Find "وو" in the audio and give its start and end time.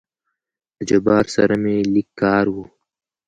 2.53-2.65